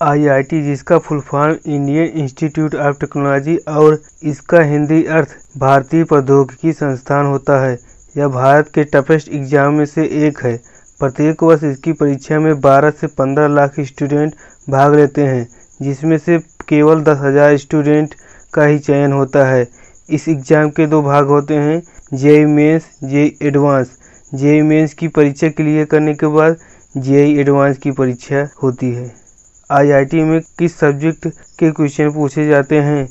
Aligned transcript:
IIT, 0.00 0.60
जिसका 0.62 0.98
full 0.98 1.20
form 1.20 1.56
Indian 1.66 2.06
Institute 2.14 2.74
of 2.74 2.98
Technology 3.00 3.56
और 3.68 3.98
इसका 4.22 4.60
हिंदी 4.62 5.02
अर्थ 5.04 5.28
भारतीय 5.58 6.04
प्रौद्योगिकी 6.04 6.72
संस्थान 6.72 7.26
होता 7.26 7.58
है। 7.60 7.78
यह 8.14 8.28
भारत 8.28 8.70
के 8.74 8.84
टफेस्ट 8.84 9.28
एग्ज़ाम 9.28 9.74
में 9.74 9.84
से 9.86 10.04
एक 10.26 10.44
है। 10.44 10.56
प्रत्येक 11.00 11.42
वर्ष 11.42 11.64
इसकी 11.64 11.92
परीक्षा 11.94 12.38
में 12.40 12.52
12 12.60 12.90
से 12.90 13.06
15 13.18 13.48
लाख 13.48 13.80
स्टूडेंट 13.80 14.34
भाग 14.70 14.94
लेते 14.94 15.22
हैं, 15.22 15.46
जिसमें 15.80 16.16
से 16.18 16.38
केवल 16.68 17.02
दस 17.02 17.18
हज़ार 17.20 17.56
स्टूडेंट 17.56 18.14
का 18.54 18.64
ही 18.64 18.78
चयन 18.78 19.12
होता 19.12 19.46
है। 19.46 19.66
इस 20.08 20.28
एग्ज़ाम 20.28 20.70
के 20.70 20.86
दो 20.86 21.02
भाग 21.02 21.26
होते 21.26 21.54
हैं, 21.54 21.82
JEE 22.14 22.44
mains, 22.46 22.90
JEE 23.04 23.36
advance. 23.42 23.96
JEE 24.32 24.62
mains 24.62 24.94
की 24.94 25.08
परीक्षा 25.08 25.48
क्लियर 25.48 25.84
करने 25.84 26.14
के 26.14 26.26
बाद 26.26 26.56
जेई 26.96 27.38
एडवांस 27.40 27.78
की 27.78 27.90
परीक्षा 27.92 28.48
होती 28.62 28.92
है। 28.92 29.27
आईआईटी 29.70 30.22
में 30.22 30.40
किस 30.58 30.78
सब्जेक्ट 30.78 31.26
के 31.58 31.70
क्वेश्चन 31.70 32.10
पूछे 32.10 32.46
जाते 32.48 32.78
हैं? 32.80 33.06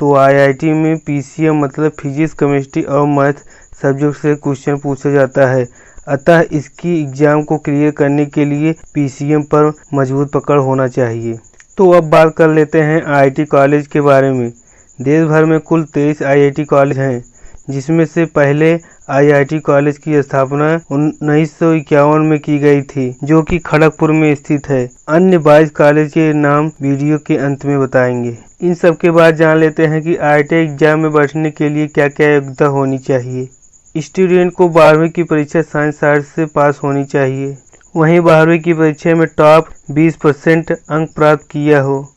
तो 0.00 0.14
आईआईटी 0.16 0.72
में 0.72 0.96
पीसीएम 0.98 1.60
मतलब 1.60 1.92
फिजिक्स, 2.00 2.32
केमिस्ट्री 2.32 2.82
और 2.82 3.06
मैथ 3.08 3.40
सब्जेक्ट 3.82 4.16
से 4.16 4.34
क्वेश्चन 4.36 4.76
पूछा 4.76 5.10
जाता 5.10 5.46
है। 5.46 5.66
अतः 6.08 6.44
इसकी 6.52 7.00
एग्ज़ाम 7.00 7.42
को 7.42 7.58
क्लियर 7.58 7.90
करने 7.90 8.26
के 8.26 8.44
लिए 8.44 8.74
पीसीएम 8.94 9.42
पर 9.44 9.72
मज़बूत 9.94 10.32
पकड़ 10.32 10.58
होना 10.58 10.88
चाहिए। 10.88 11.38
तो 11.78 11.90
अब 11.90 12.10
बात 12.10 12.34
कर 12.36 12.48
लेते 12.50 12.80
हैं 12.80 13.02
आईआईटी 13.02 13.44
कॉलेज 13.46 13.86
के 13.86 14.00
बारे 14.00 14.30
में। 14.32 14.50
देश 14.98 15.26
भर 15.26 15.44
में 15.44 15.58
कुल 15.60 15.84
तेईस 15.84 16.22
आईआईटी 16.22 16.64
कॉलेज 16.64 16.98
हैं। 16.98 17.22
जिसमें 17.70 18.04
से 18.04 18.24
पहले 18.24 18.78
आईआईटी 19.10 19.58
कॉलेज 19.58 19.98
की 19.98 20.22
स्थापना 20.22 20.80
उन्नीस 20.90 21.58
सौ 21.58 21.72
इक्यावन 21.72 22.20
में 22.20 22.38
की 22.38 22.58
गई 22.58 22.82
थी, 22.82 23.16
जो 23.24 23.42
कि 23.42 23.58
खड़गपुर 23.58 24.12
में 24.12 24.34
स्थित 24.34 24.68
है। 24.68 24.88
अन्य 25.08 25.38
बाईस 25.38 25.70
कॉलेज 25.70 26.10
के 26.12 26.32
नाम 26.32 26.70
वीडियो 26.82 27.18
के 27.18 27.36
अंत 27.36 27.64
में 27.64 27.78
बताएँगे। 27.80 28.36
इन 28.62 28.74
सब 28.74 28.96
के 28.96 29.10
बाद 29.10 29.34
जान 29.34 29.58
लेते 29.58 29.86
हैं 29.86 30.02
कि 30.02 30.16
आई 30.16 30.42
एग्ज़ाम 30.52 31.00
में 31.00 31.12
बैठने 31.12 31.50
के 31.50 31.68
लिए 31.68 31.86
क्या 31.86 32.08
क्या 32.08 32.34
योग्यता 32.34 32.66
होनी 32.66 32.98
चाहिए। 32.98 33.48
स्टूडेंट 33.96 34.52
को 34.52 34.68
बारहवीं 34.68 35.10
की 35.10 35.22
परीक्षा 35.22 35.62
साइंस 35.62 36.04
आर्ट्स 36.04 36.28
से 36.28 36.46
पास 36.46 36.80
होनी 36.84 37.04
चाहिए। 37.04 37.56
वहीं 37.96 38.20
बारहवीं 38.20 38.60
की 38.60 38.72
परीक्षा 38.72 39.14
में 39.14 39.26
टॉप 39.26 39.68
20 39.90 40.16
परसेंट 40.16 40.72
अंक 40.72 41.10
प्राप्त 41.16 41.44
किया 41.50 41.80
हो। 41.80 42.12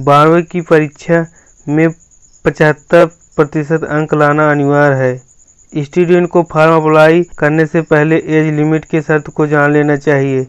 बारहवीं 0.00 0.42
की 0.42 0.60
परीक्षा 0.60 1.26
में 1.68 1.88
पचहत्तर 2.44 3.06
प्रतिशत 3.38 3.84
अंक 3.86 4.14
लाना 4.14 4.50
अनिवार्य 4.50 4.96
है। 4.96 5.84
स्टूडेंट 5.84 6.28
को 6.28 6.42
फॉर्म 6.52 6.74
अप्लाई 6.74 7.22
करने 7.38 7.66
से 7.66 7.80
पहले 7.84 8.16
एज 8.28 8.52
लिमिट 8.54 8.84
के 8.84 9.00
शर्त 9.02 9.28
को 9.30 9.46
जान 9.46 9.72
लेना 9.72 9.96
चाहिए। 9.98 10.46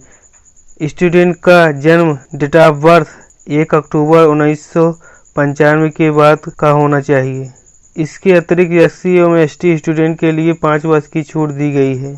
स्टूडेंट 0.88 1.36
का 1.44 1.60
जन्म 1.82 2.18
डेट 2.36 2.56
ऑफ़ 2.58 2.76
बर्थ 2.84 3.50
एक 3.52 3.76
अक्टूबर 3.76 4.26
उन्नीस 4.26 4.66
सौ 4.74 4.92
पंचानवे 5.36 5.90
के 5.92 6.10
बाद 6.12 6.50
का 6.60 6.70
होना 6.72 7.00
चाहिए। 7.02 7.50
इसके 7.96 8.34
अतिरिक्त 8.34 8.74
एस 8.82 8.94
सी 8.94 9.18
एवं 9.18 9.38
एस 9.38 9.54
स्टूडेंट 9.54 10.20
के 10.20 10.32
लिए 10.32 10.54
पाँच 10.62 10.86
वर्ष 10.86 11.08
की 11.08 11.24
छूट 11.24 11.52
दी 11.52 11.72
गई 11.72 11.96
है। 11.98 12.14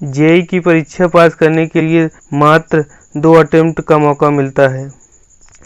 जेई 0.00 0.42
की 0.42 0.60
परीक्षा 0.60 1.06
पास 1.08 1.34
करने 1.34 1.66
के 1.66 1.80
लिए 1.80 2.08
मात्र 2.34 2.84
दो 3.16 3.32
अटेम्प्ट 3.34 3.80
का 3.80 3.98
मौका 3.98 4.30
मिलता 4.30 4.68
है। 4.68 4.84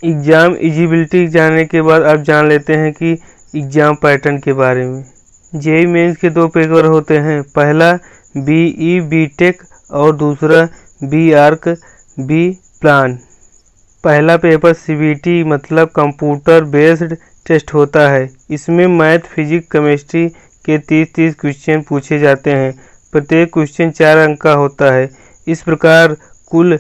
एग्ज़ाम 0.04 0.56
एजिबिलिटी 0.62 1.26
जानने 1.28 1.64
के 1.64 1.82
बाद 1.82 2.02
आप 2.04 2.22
जान 2.22 2.48
लेते 2.48 2.74
हैं 2.74 2.92
कि 2.92 3.14
एग्ज़ाम 3.54 3.94
पैटर्न 3.94 4.38
के 4.38 4.52
बारे 4.52 4.84
में। 4.86 5.04
जेई 5.52 5.86
मेंस 5.86 6.16
के 6.16 6.30
दो 6.30 6.46
पेपर 6.48 6.86
होते 6.86 7.18
हैं। 7.18 7.42
पहला 7.50 7.92
बी 8.36 8.64
ई 8.86 9.00
बी 9.02 9.26
टेक 9.38 9.62
और 9.92 10.16
दूसरा 10.16 10.62
बी 11.02 11.32
आर्क 11.40 11.68
बी 12.18 12.50
प्लान 12.80 13.18
पहला 14.04 14.36
पेपर 14.36 14.72
सीबीटी 14.74 15.42
मतलब 15.44 15.88
कंप्यूटर 15.96 16.64
बेस्ड 16.66 17.14
टेस्ट 17.46 17.72
होता 17.74 18.08
है। 18.08 18.28
इसमें 18.50 18.86
मैथ, 18.88 19.18
फिजिक्स, 19.28 19.66
केमिस्ट्री 19.72 20.28
के 20.64 20.78
तीस 20.80 21.12
तीस 21.14 21.34
क्वेश्चन 21.34 21.82
पूछे 21.88 22.18
जाते 22.18 22.50
हैं। 22.52 22.72
प्रत्येक 23.12 23.52
क्वेश्चन 23.52 23.90
चार 23.90 24.18
अंक 24.18 24.40
का 24.42 24.52
होता 24.54 24.92
है। 24.92 25.08
इस 25.46 25.62
प्रकार 25.62 26.16
कुल 26.50 26.78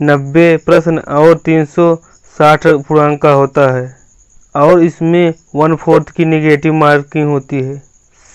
नब्बे 0.00 0.56
प्रश्न 0.66 0.98
और 0.98 1.34
तीन 1.44 1.64
सौ 1.66 1.94
साठ 2.36 2.66
पूर्णांक 2.66 3.20
का 3.22 3.30
होता 3.32 3.70
है। 3.76 3.84
और 4.56 4.82
इसमें 4.82 5.34
वन 5.54 5.74
फोर्थ 5.76 6.10
की 6.10 6.24
निगेटिव 6.24 6.74
मार्किंग 6.74 7.28
होती 7.28 7.56
है। 7.56 7.76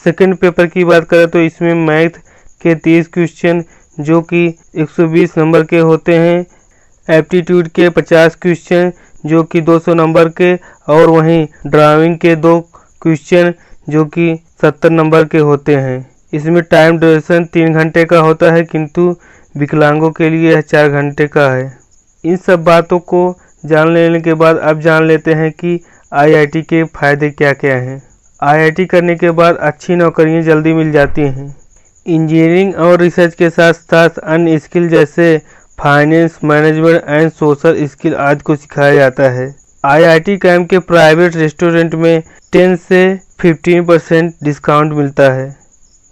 सेकंड 0.06 0.36
पेपर 0.38 0.68
की 0.68 0.84
बात 0.84 1.08
करें 1.10 1.28
तो 1.28 1.42
इसमें 1.42 1.74
मैथ 1.78 2.18
के 2.62 2.76
तीस 2.78 3.08
क्वेश्चन 3.08 3.64
जो 3.98 4.22
कि 4.24 4.48
120 4.78 5.38
नंबर 5.38 5.64
के 5.64 5.80
होते 5.80 6.18
हैं 6.18 6.46
एप्टीट्यूड 7.08 7.68
के 7.70 7.90
50 7.92 8.36
क्वेश्चन 8.42 8.92
जो 9.26 9.44
कि 9.44 9.62
200 9.62 9.94
नंबर 9.94 10.30
के, 10.32 10.54
और 10.90 11.10
वहीं 11.10 11.46
ड्राइविंग 11.68 12.18
के 12.18 12.36
दो 12.36 12.60
क्वेश्चन 13.02 13.54
जो 13.90 14.06
कि 14.06 14.34
70 14.64 14.90
नंबर 14.90 15.26
के 15.26 15.38
होते 15.40 15.76
हैं। 15.76 16.10
इसमें 16.34 16.62
टाइम 16.64 16.98
ड्यूरेशन 16.98 17.46
तीन 17.46 17.74
घंटे 17.74 18.06
का 18.06 18.20
होता 18.20 18.52
है, 18.52 18.64
किंतु 18.64 19.16
विकलांगों 19.56 20.12
के 20.12 20.30
लिए 20.30 20.52
यह 20.52 20.62
चार 20.62 20.90
घंटे 20.90 21.28
का 21.28 21.50
है। 21.52 21.72
इन 22.24 22.38
सब 22.38 22.64
बातों 22.64 23.00
को 23.00 23.22
जान 23.66 23.94
लेने 23.94 24.20
के 24.22 24.34
बाद 24.34 24.58
अब 24.58 24.80
जान 24.80 25.08
लेते 25.08 25.34
हैं 25.34 25.52
कि 25.52 25.80
आईआईटी 26.12 26.62
के 26.62 26.84
फ़ायदे 26.86 27.30
क्या 27.30 27.52
क्या 27.54 27.76
हैं? 27.76 28.02
आईआईटी 28.40 28.86
करने 28.86 29.16
के 29.16 29.30
बाद 29.32 29.58
अच्छी 29.58 29.96
नौकरियाँ 29.96 30.42
जल्दी 30.42 30.74
मिल 30.74 30.92
जाती 30.92 31.22
हैं। 31.22 31.46
इंजीनियरिंग 32.06 32.76
और 32.76 33.00
रिसर्च 33.02 33.36
के 33.36 33.50
साथ 33.50 33.74
साथ 33.74 34.18
अन्य 34.20 34.58
स्किल 34.60 34.90
जैसे 34.90 35.38
finance 35.78 36.38
management 36.44 37.04
and 37.08 37.32
social 37.32 37.86
skill 37.88 38.16
आदि 38.18 38.44
को 38.44 38.56
सिखाया 38.56 38.96
जाता 38.96 39.30
है। 39.30 39.54
आईआईटी 39.84 40.38
कैंप 40.38 40.70
के 40.70 40.80
प्राइवेट 40.82 41.36
रेस्टोरेंट 41.36 41.96
में 41.96 42.24
10 42.54 42.76
से 42.82 43.04
15 43.44 43.88
परसेंट 43.88 44.34
डिस्काउंट 44.44 44.94
मिलता 44.94 45.32
है। 45.34 45.56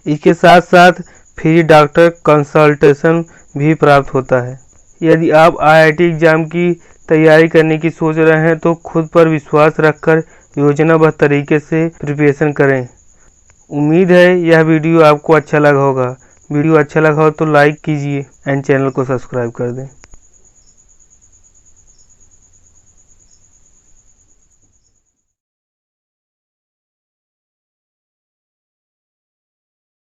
इसके 0.06 0.34
साथ 0.34 0.60
साथ 0.62 1.02
फ्री 1.38 1.62
डॉक्टर 1.64 2.08
कंसल्टेशन 2.26 3.24
भी 3.56 3.74
प्राप्त 3.74 4.14
होता 4.14 4.40
है। 4.40 4.58
यदि 5.00 5.30
आप 5.38 5.60
आईआईटी 5.62 6.04
एग्ज़ाम 6.04 6.44
की 6.46 6.72
तैयारी 7.10 7.48
करने 7.48 7.78
की 7.78 7.90
सोच 7.90 8.16
रहे 8.16 8.40
हैं 8.40 8.58
तो 8.58 8.74
खुद 8.84 9.08
पर 9.14 9.28
विश्वास 9.28 9.80
रखकर 9.80 10.22
योजनाबद्ध 10.56 11.12
तरीके 11.20 11.58
से 11.58 11.86
प्रिपरेशन 12.00 12.52
करें। 12.52 12.88
उम्मीद 13.70 14.10
है 14.10 14.38
यह 14.40 14.60
वीडियो 14.64 15.00
आपको 15.04 15.32
अच्छा 15.32 15.58
लगा 15.58 15.80
होगा। 15.80 16.14
वीडियो 16.50 16.74
अच्छा 16.76 17.00
लगा 17.00 17.22
हो 17.22 17.30
तो 17.30 17.46
लाइक 17.46 17.80
कीजिए 17.84 18.26
एंड 18.48 18.62
चैनल 18.64 18.90
को 18.90 19.04
सब्सक्राइब 19.04 19.50
कर 19.50 19.70
दें। 19.72 19.86